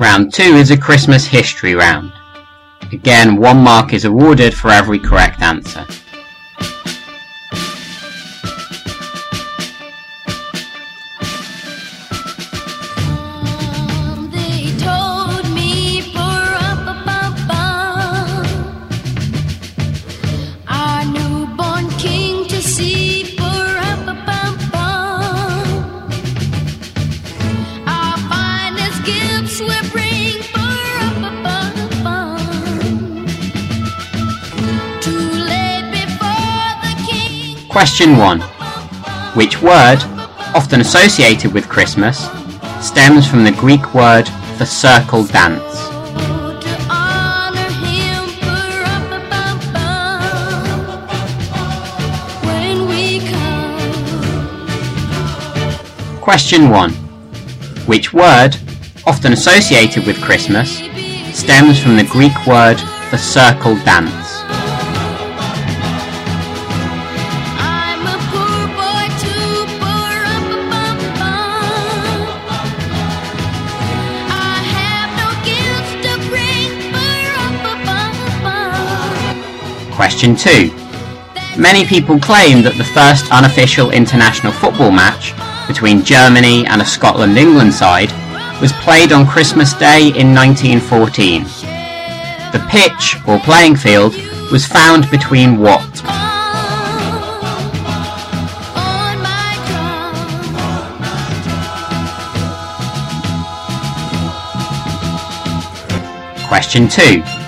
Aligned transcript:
Round 0.00 0.32
2 0.32 0.42
is 0.42 0.70
a 0.70 0.78
Christmas 0.78 1.26
history 1.26 1.74
round. 1.74 2.10
Again, 2.90 3.36
one 3.36 3.58
mark 3.58 3.92
is 3.92 4.06
awarded 4.06 4.54
for 4.54 4.70
every 4.70 4.98
correct 4.98 5.42
answer. 5.42 5.84
Question 37.70 38.16
1. 38.16 38.40
Which 39.36 39.62
word, 39.62 39.98
often 40.56 40.80
associated 40.80 41.52
with 41.52 41.68
Christmas, 41.68 42.28
stems 42.80 43.30
from 43.30 43.44
the 43.44 43.52
Greek 43.52 43.94
word 43.94 44.28
for 44.58 44.64
circle 44.64 45.24
dance? 45.24 45.62
Question 56.20 56.70
1. 56.70 56.90
Which 57.86 58.12
word, 58.12 58.56
often 59.06 59.32
associated 59.32 60.08
with 60.08 60.20
Christmas, 60.20 60.78
stems 61.32 61.80
from 61.80 61.96
the 61.96 62.08
Greek 62.10 62.34
word 62.48 62.80
for 63.08 63.16
circle 63.16 63.76
dance? 63.84 64.29
Question 80.00 80.34
2. 80.34 80.70
Many 81.60 81.84
people 81.84 82.18
claim 82.18 82.62
that 82.62 82.72
the 82.78 82.84
first 82.84 83.30
unofficial 83.30 83.90
international 83.90 84.50
football 84.50 84.90
match 84.90 85.36
between 85.68 86.02
Germany 86.02 86.64
and 86.66 86.80
a 86.80 86.86
Scotland-England 86.86 87.74
side 87.74 88.10
was 88.62 88.72
played 88.80 89.12
on 89.12 89.26
Christmas 89.26 89.74
Day 89.74 90.08
in 90.16 90.32
1914. 90.32 91.44
The 92.48 92.66
pitch, 92.70 93.16
or 93.28 93.38
playing 93.40 93.76
field, 93.76 94.14
was 94.50 94.66
found 94.66 95.04
between 95.10 95.58
what? 95.58 95.84
Question 106.48 106.88
2. 106.88 107.39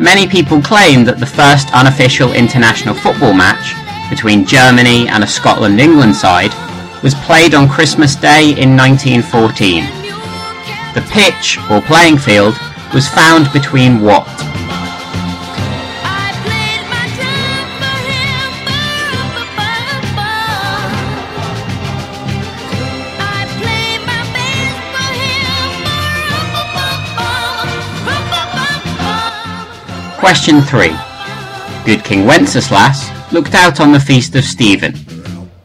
Many 0.00 0.26
people 0.26 0.62
claim 0.62 1.04
that 1.04 1.20
the 1.20 1.26
first 1.26 1.68
unofficial 1.74 2.32
international 2.32 2.94
football 2.94 3.34
match 3.34 3.76
between 4.08 4.46
Germany 4.46 5.06
and 5.08 5.22
a 5.22 5.26
Scotland-England 5.26 6.16
side 6.16 6.56
was 7.02 7.12
played 7.28 7.52
on 7.52 7.68
Christmas 7.68 8.16
Day 8.16 8.56
in 8.56 8.74
1914. 8.74 9.84
The 10.96 11.04
pitch, 11.12 11.60
or 11.68 11.82
playing 11.82 12.16
field, 12.16 12.56
was 12.94 13.12
found 13.12 13.52
between 13.52 14.00
what? 14.00 14.24
Question 30.20 30.60
3. 30.60 30.92
Good 31.86 32.04
King 32.04 32.26
Wenceslas 32.26 33.08
looked 33.32 33.54
out 33.54 33.80
on 33.80 33.90
the 33.90 33.98
feast 33.98 34.36
of 34.36 34.44
Stephen. 34.44 34.94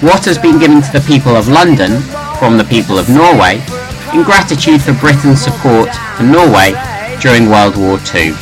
what 0.00 0.24
has 0.24 0.38
been 0.38 0.58
given 0.58 0.80
to 0.80 0.92
the 0.92 1.04
people 1.06 1.36
of 1.36 1.48
London 1.48 2.00
from 2.44 2.58
the 2.58 2.64
people 2.64 2.98
of 2.98 3.08
Norway 3.08 3.54
in 4.12 4.22
gratitude 4.22 4.82
for 4.82 4.92
Britain's 4.92 5.40
support 5.40 5.88
for 6.14 6.24
Norway 6.24 6.74
during 7.22 7.48
World 7.48 7.74
War 7.78 7.98
II? 8.14 8.34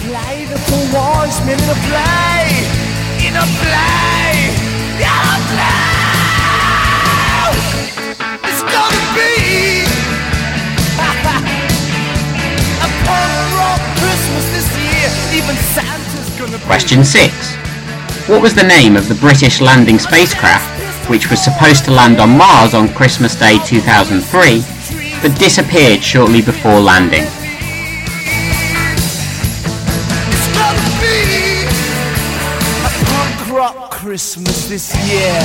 Question 16.66 17.04
6. 17.04 17.54
What 18.28 18.42
was 18.42 18.52
the 18.52 18.64
name 18.64 18.96
of 18.96 19.06
the 19.08 19.14
British 19.14 19.60
landing 19.60 20.00
spacecraft 20.00 20.71
which 21.12 21.28
was 21.28 21.44
supposed 21.44 21.84
to 21.84 21.90
land 21.90 22.18
on 22.18 22.38
Mars 22.38 22.72
on 22.72 22.88
Christmas 22.88 23.34
Day 23.36 23.58
2003 23.66 24.64
but 25.20 25.38
disappeared 25.38 26.02
shortly 26.02 26.40
before 26.40 26.80
landing? 26.80 27.24
It's 30.24 30.48
gonna 30.56 30.80
be 31.04 31.66
a 32.80 32.90
punk 33.04 33.52
rock 33.52 33.90
Christmas 33.90 34.70
this 34.70 34.96
year. 35.06 35.38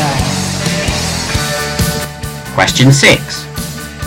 Question 2.54 2.94
6. 2.94 3.44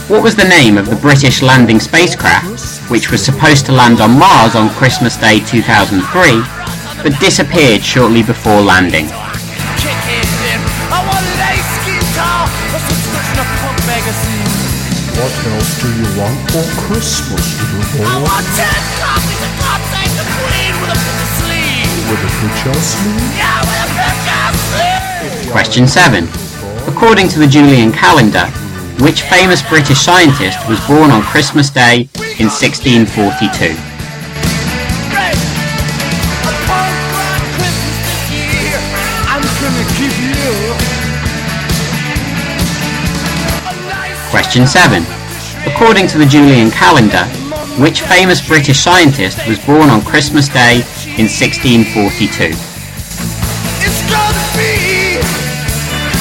What 0.08 0.22
was 0.22 0.34
the 0.34 0.48
name 0.48 0.78
of 0.78 0.88
the 0.88 0.96
British 0.96 1.42
landing 1.42 1.78
spacecraft, 1.78 2.90
which 2.90 3.10
was 3.10 3.22
supposed 3.22 3.66
to 3.66 3.72
land 3.72 4.00
on 4.00 4.18
Mars 4.18 4.54
on 4.56 4.70
Christmas 4.70 5.18
Day 5.18 5.40
2003, 5.40 6.42
but 7.02 7.20
disappeared 7.20 7.82
shortly 7.82 8.22
before 8.22 8.62
landing? 8.62 9.10
What 15.20 15.36
else 15.52 15.82
do 15.82 15.88
you 15.92 16.08
want 16.18 16.32
for 16.48 16.64
Christmas, 16.88 17.44
little 17.76 18.08
I 18.08 18.16
want 18.24 18.46
ten 18.56 18.80
copies 19.04 19.40
of 19.44 19.52
God 19.60 19.80
Save 19.92 20.16
the 20.16 20.24
Queen 20.32 20.72
with 20.80 20.96
a 20.96 21.00
picture 21.04 21.28
sleeve. 21.36 21.92
With 22.08 22.24
a 22.24 22.32
picture 22.40 22.80
sleeve? 22.80 23.36
Yeah, 23.36 23.60
with 23.60 23.84
a 23.84 23.88
picture 24.00 24.48
sleeve. 24.64 25.52
Question 25.52 25.86
7. 25.86 26.24
According 26.88 27.28
to 27.28 27.38
the 27.38 27.46
Julian 27.46 27.92
calendar, 27.92 28.46
which 29.04 29.20
famous 29.20 29.60
British 29.60 29.98
scientist 29.98 30.56
was 30.66 30.80
born 30.88 31.10
on 31.10 31.20
Christmas 31.20 31.68
Day 31.68 32.08
in 32.40 32.48
1642? 32.48 33.89
Question 44.30 44.64
7. 44.64 45.02
According 45.66 46.06
to 46.06 46.18
the 46.18 46.24
Julian 46.24 46.70
calendar, 46.70 47.26
which 47.82 48.02
famous 48.02 48.38
British 48.38 48.78
scientist 48.78 49.44
was 49.48 49.58
born 49.66 49.90
on 49.90 50.02
Christmas 50.02 50.46
Day 50.46 50.86
in 51.18 51.26
1642? 51.26 52.54
It's 52.54 54.02
gonna 54.06 54.46
be 54.54 55.18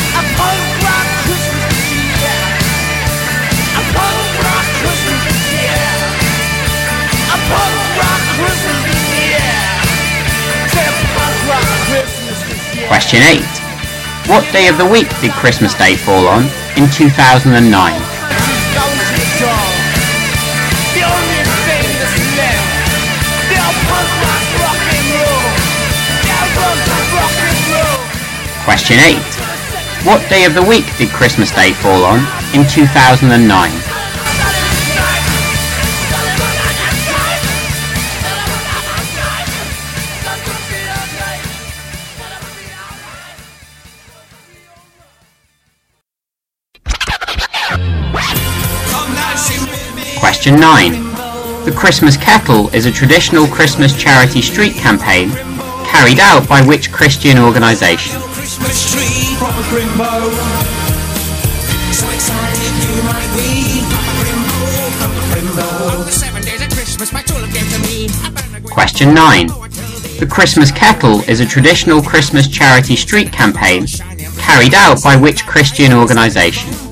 a 0.09 0.23
punk 0.33 0.57
rock 0.81 1.05
Christmas 1.21 1.69
this 1.69 2.01
year. 2.17 2.41
A 3.77 3.83
punk 3.93 4.25
rock 4.41 4.65
Christmas 4.81 5.21
this 5.29 5.45
year. 5.53 5.85
A 7.29 7.37
punk 7.45 7.77
rock 7.93 8.21
Christmas 8.41 8.79
this 8.89 9.05
year. 9.21 9.53
Say 10.73 10.81
a 10.81 10.97
punk 11.13 11.37
rock 11.45 11.69
Christmas 11.93 12.41
this 12.41 12.57
year. 12.73 12.89
Question 12.89 13.21
8. 13.21 13.45
What 14.25 14.41
day 14.49 14.65
of 14.67 14.81
the 14.81 14.89
week 14.89 15.13
did 15.21 15.29
Christmas 15.37 15.77
Day 15.77 15.95
fall 15.95 16.25
on 16.25 16.49
in 16.79 16.87
2009? 16.87 17.59
She's 17.59 18.67
going 18.71 18.95
to 18.95 19.07
the 19.11 19.27
dog. 19.43 19.75
The 20.95 21.03
only 21.03 21.43
thing 21.67 21.83
that's 21.99 22.23
left. 22.39 22.71
They're 23.51 23.75
punk 23.91 24.11
rock 24.23 24.45
rock 24.63 24.79
and 24.87 25.03
roll. 25.11 25.43
They're 26.23 26.49
punk 26.55 26.79
rock 27.11 27.35
and 27.35 27.59
roll. 27.67 27.99
Question 28.63 28.95
8. 29.03 29.19
What 30.07 30.23
day 30.29 30.45
of 30.45 30.53
the 30.53 30.63
week 30.63 30.87
did 30.95 31.09
Christmas 31.09 31.51
Day 31.51 31.73
fall 31.73 32.05
on 32.05 32.19
in 32.55 32.65
2009? 32.65 33.88
Question 50.39 50.61
9. 50.61 50.91
The 51.65 51.73
Christmas 51.75 52.15
Kettle 52.15 52.69
is 52.69 52.85
a 52.85 52.91
traditional 52.93 53.45
Christmas 53.45 53.93
charity 53.93 54.41
street 54.41 54.71
campaign 54.71 55.31
carried 55.83 56.21
out 56.21 56.47
by 56.47 56.61
which 56.61 56.93
Christian 56.93 57.37
organisation? 57.37 58.15
Question 68.71 69.13
9. 69.13 69.47
The 69.47 70.27
Christmas 70.31 70.71
Kettle 70.71 71.19
is 71.27 71.41
a 71.41 71.45
traditional 71.45 72.01
Christmas 72.01 72.47
charity 72.47 72.95
street 72.95 73.33
campaign 73.33 73.85
carried 74.37 74.73
out 74.73 75.03
by 75.03 75.17
which 75.17 75.45
Christian 75.45 75.91
organisation? 75.91 76.88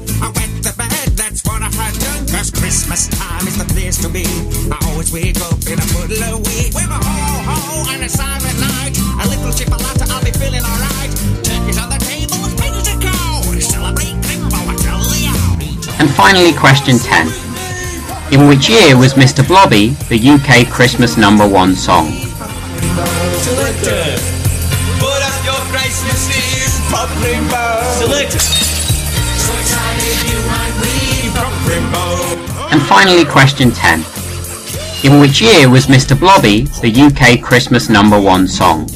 Place 3.70 3.98
to 4.02 4.10
be. 4.10 4.26
I 4.72 4.78
always 4.90 5.12
wake 5.12 5.40
up 5.42 5.60
in 5.68 5.78
a 5.80 5.88
puddle 5.94 6.24
of 6.24 6.40
wheat. 6.48 6.74
With 6.74 6.90
a 6.90 7.00
ho-ho 7.00 7.94
and 7.94 8.04
a 8.04 8.10
silent 8.10 8.58
night. 8.60 8.98
A 9.22 9.28
little 9.28 9.52
chipolata, 9.54 10.10
I'll 10.12 10.24
be 10.24 10.32
feeling 10.32 10.64
alright. 10.64 11.12
Turkeys 11.44 11.78
on 11.78 11.90
the 11.90 12.00
table, 12.04 12.42
things 12.60 12.84
to 12.90 12.96
go. 13.00 13.16
Celebrate 13.60 14.16
Crimbo, 14.26 14.60
I 14.68 14.76
tell 14.82 15.02
you. 15.18 15.34
And 16.00 16.10
finally, 16.12 16.54
question 16.54 16.98
10. 16.98 17.28
In 18.34 18.48
which 18.48 18.68
year 18.70 18.98
was 18.98 19.14
Mr. 19.14 19.46
Blobby 19.48 19.96
the 20.12 20.20
UK 20.20 20.68
Christmas 20.70 21.16
number 21.18 21.48
one 21.48 21.76
song? 21.76 22.12
Selector. 23.40 24.04
Put 25.00 25.22
up 25.24 25.38
your 25.48 25.62
Christmas 25.72 26.28
Eve, 26.28 26.76
Pop 26.92 27.10
Rainbow. 27.24 27.80
Selector. 28.04 28.40
So 28.40 29.54
excited 29.56 30.18
you 30.28 30.40
might 30.52 30.76
be, 30.84 31.32
Pop 31.32 31.56
Rainbow. 31.70 32.07
And 32.78 32.86
finally, 32.86 33.26
question 33.26 33.72
10. 33.72 34.02
In 35.04 35.20
which 35.20 35.42
year 35.42 35.68
was 35.68 35.88
Mr. 35.88 36.14
Blobby 36.14 36.66
the 36.80 36.94
UK 36.94 37.42
Christmas 37.42 37.90
number 37.90 38.22
one 38.22 38.48
song? 38.48 38.88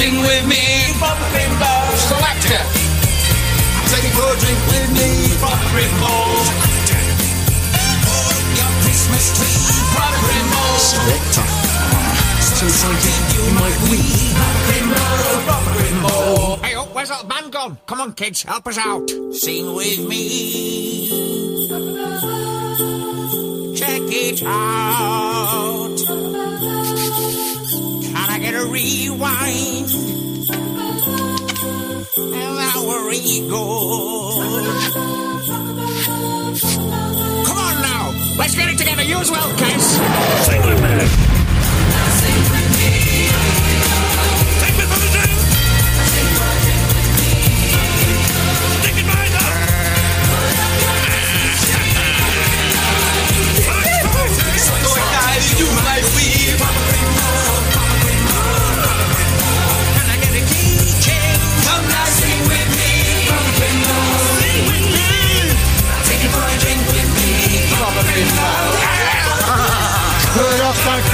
Sing 0.00 0.16
with 0.24 0.44
me. 0.48 0.64
Pop 0.98 1.18
Rainbow. 1.34 1.78
Selector. 2.08 2.62
Take 3.92 4.06
a 4.08 4.12
good 4.16 4.36
drink 4.42 4.60
with 4.72 4.88
me. 4.96 5.08
Pop 5.44 5.60
Rainbow. 5.76 6.20
Your 8.58 8.72
Christmas 8.82 9.24
tree. 9.36 9.60
Pop 9.94 10.14
Rainbow. 10.28 10.68
Selector. 10.92 11.46
So 12.40 12.66
excited 12.66 13.20
you 13.34 13.44
might 13.60 13.78
Rainbow. 15.78 16.56
Hey, 16.64 16.74
oh, 16.76 16.88
where's 16.92 17.10
that 17.10 17.28
band 17.28 17.52
gone? 17.52 17.78
Come 17.86 18.00
on, 18.00 18.12
kids, 18.14 18.42
help 18.42 18.66
us 18.66 18.78
out. 18.78 19.08
Sing 19.32 19.74
with 19.74 20.08
me. 20.08 21.08
Check 23.76 24.02
it 24.06 24.42
out. 24.44 25.89
A 28.60 28.66
rewind? 28.66 29.90
And 32.18 32.56
now 32.56 32.86
we're. 32.86 33.00
Come 37.46 37.58
on 37.58 37.80
now, 37.80 38.36
let's 38.38 38.54
get 38.54 38.68
it 38.68 38.76
together. 38.76 39.02
You 39.02 39.16
as 39.16 39.30
well, 39.30 39.48
kids. 39.56 39.84
Sing 40.46 40.60
with. 40.60 41.29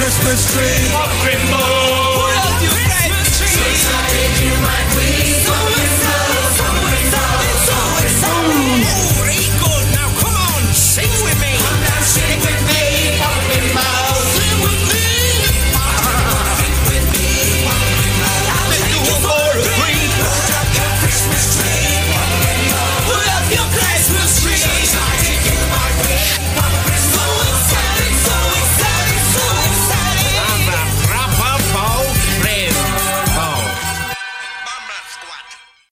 Up 0.07 0.13
Christmas 0.13 0.53
tree. 0.53 0.87
Crimbo. 1.19 1.86